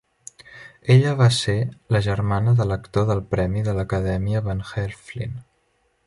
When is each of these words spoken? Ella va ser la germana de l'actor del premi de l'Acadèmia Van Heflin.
Ella 0.93 1.11
va 1.17 1.25
ser 1.39 1.55
la 1.95 2.01
germana 2.07 2.53
de 2.61 2.67
l'actor 2.71 3.05
del 3.09 3.21
premi 3.33 3.63
de 3.67 3.75
l'Acadèmia 3.81 4.41
Van 4.47 4.65
Heflin. 4.71 5.37